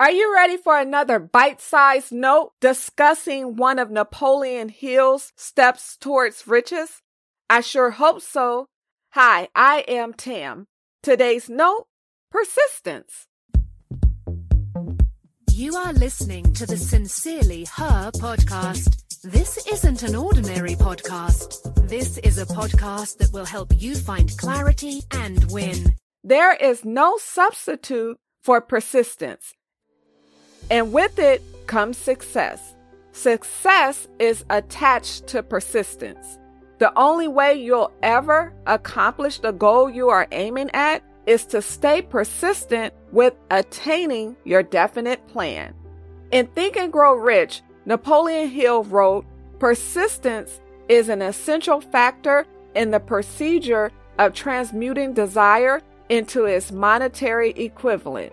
Are 0.00 0.12
you 0.12 0.32
ready 0.32 0.56
for 0.56 0.78
another 0.78 1.18
bite 1.18 1.60
sized 1.60 2.12
note 2.12 2.52
discussing 2.60 3.56
one 3.56 3.80
of 3.80 3.90
Napoleon 3.90 4.68
Hill's 4.68 5.32
steps 5.34 5.96
towards 5.96 6.46
riches? 6.46 7.02
I 7.50 7.62
sure 7.62 7.90
hope 7.90 8.22
so. 8.22 8.68
Hi, 9.14 9.48
I 9.56 9.84
am 9.88 10.14
Tam. 10.14 10.68
Today's 11.02 11.50
note 11.50 11.86
persistence. 12.30 13.26
You 15.50 15.74
are 15.74 15.92
listening 15.92 16.52
to 16.52 16.64
the 16.64 16.76
Sincerely 16.76 17.64
Her 17.64 18.12
podcast. 18.12 19.02
This 19.22 19.66
isn't 19.66 20.04
an 20.04 20.14
ordinary 20.14 20.76
podcast. 20.76 21.88
This 21.88 22.18
is 22.18 22.38
a 22.38 22.46
podcast 22.46 23.16
that 23.16 23.32
will 23.32 23.46
help 23.46 23.72
you 23.74 23.96
find 23.96 24.30
clarity 24.38 25.00
and 25.10 25.50
win. 25.50 25.96
There 26.22 26.54
is 26.54 26.84
no 26.84 27.18
substitute 27.20 28.16
for 28.44 28.60
persistence 28.60 29.54
and 30.70 30.92
with 30.92 31.18
it 31.18 31.42
comes 31.66 31.96
success. 31.96 32.74
Success 33.12 34.08
is 34.18 34.44
attached 34.50 35.26
to 35.28 35.42
persistence. 35.42 36.38
The 36.78 36.96
only 36.96 37.26
way 37.26 37.54
you'll 37.54 37.92
ever 38.02 38.54
accomplish 38.66 39.38
the 39.38 39.52
goal 39.52 39.90
you 39.90 40.08
are 40.08 40.28
aiming 40.30 40.70
at 40.72 41.02
is 41.26 41.44
to 41.46 41.60
stay 41.60 42.00
persistent 42.00 42.94
with 43.12 43.34
attaining 43.50 44.36
your 44.44 44.62
definite 44.62 45.26
plan. 45.26 45.74
In 46.30 46.46
Think 46.48 46.76
and 46.76 46.92
Grow 46.92 47.16
Rich, 47.16 47.62
Napoleon 47.84 48.48
Hill 48.48 48.84
wrote, 48.84 49.26
Persistence 49.58 50.60
is 50.88 51.08
an 51.08 51.20
essential 51.20 51.80
factor 51.80 52.46
in 52.74 52.90
the 52.90 53.00
procedure 53.00 53.90
of 54.18 54.32
transmuting 54.32 55.12
desire 55.12 55.82
into 56.08 56.44
its 56.44 56.70
monetary 56.70 57.50
equivalent. 57.50 58.32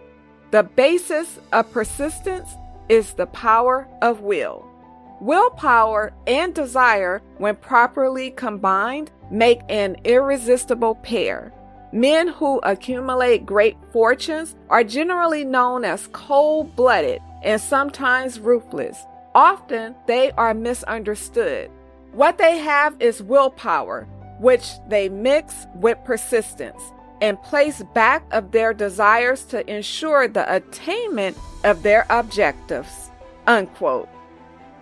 The 0.51 0.63
basis 0.63 1.39
of 1.51 1.71
persistence 1.71 2.55
is 2.87 3.13
the 3.13 3.25
power 3.27 3.87
of 4.01 4.21
will. 4.21 4.65
Willpower 5.19 6.13
and 6.27 6.53
desire, 6.53 7.21
when 7.37 7.55
properly 7.55 8.31
combined, 8.31 9.11
make 9.31 9.61
an 9.69 9.95
irresistible 10.03 10.95
pair. 10.95 11.51
Men 11.91 12.27
who 12.27 12.59
accumulate 12.59 13.45
great 13.45 13.77
fortunes 13.91 14.55
are 14.69 14.83
generally 14.83 15.45
known 15.45 15.85
as 15.85 16.09
cold 16.11 16.75
blooded 16.75 17.21
and 17.43 17.59
sometimes 17.59 18.39
ruthless. 18.39 19.05
Often 19.33 19.95
they 20.05 20.31
are 20.31 20.53
misunderstood. 20.53 21.71
What 22.11 22.37
they 22.37 22.57
have 22.57 22.95
is 22.99 23.23
willpower, 23.23 24.07
which 24.39 24.73
they 24.89 25.09
mix 25.09 25.67
with 25.75 25.97
persistence 26.05 26.81
and 27.21 27.41
place 27.43 27.81
back 27.93 28.25
of 28.31 28.51
their 28.51 28.73
desires 28.73 29.43
to 29.45 29.69
ensure 29.71 30.27
the 30.27 30.53
attainment 30.53 31.37
of 31.63 31.83
their 31.83 32.05
objectives. 32.09 33.09
Unquote. 33.47 34.09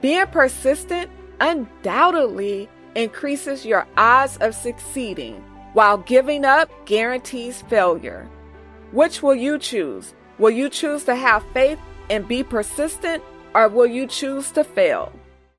Being 0.01 0.27
persistent 0.27 1.09
undoubtedly 1.39 2.69
increases 2.95 3.65
your 3.65 3.87
odds 3.97 4.37
of 4.37 4.55
succeeding, 4.55 5.43
while 5.73 5.97
giving 5.97 6.45
up 6.45 6.69
guarantees 6.85 7.61
failure. 7.63 8.29
Which 8.91 9.23
will 9.23 9.35
you 9.35 9.57
choose? 9.57 10.13
Will 10.37 10.51
you 10.51 10.69
choose 10.69 11.03
to 11.05 11.15
have 11.15 11.43
faith 11.53 11.79
and 12.09 12.27
be 12.27 12.43
persistent, 12.43 13.23
or 13.55 13.67
will 13.67 13.87
you 13.87 14.07
choose 14.07 14.51
to 14.51 14.63
fail? 14.63 15.11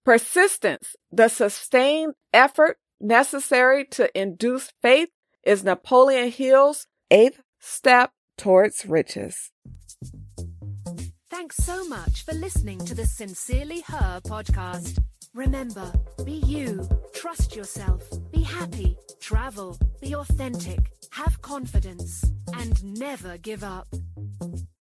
Persistence, 0.05 0.95
the 1.11 1.29
sustained 1.29 2.15
effort 2.33 2.79
necessary 3.01 3.85
to 3.87 4.11
induce 4.19 4.73
faith 4.83 5.09
is 5.47 5.65
Napoleon 5.65 6.31
Hill's 6.31 6.87
eighth 7.11 7.41
step 7.61 8.13
towards 8.37 8.87
riches. 8.87 9.51
Thanks 11.31 11.57
so 11.57 11.87
much 11.89 12.25
for 12.25 12.33
listening 12.33 12.79
to 12.81 12.95
the 12.95 13.07
Sincerely 13.07 13.81
Her 13.87 14.21
podcast. 14.25 14.99
Remember, 15.35 15.93
be 16.25 16.33
you, 16.47 16.89
trust 17.13 17.57
yourself, 17.57 18.03
be 18.31 18.43
happy, 18.43 18.97
travel, 19.21 19.77
be 20.01 20.15
authentic, 20.15 20.93
have 21.11 21.43
confidence, 21.43 22.25
and 22.55 22.83
never 22.99 23.37
give 23.39 23.65
up. 23.65 23.89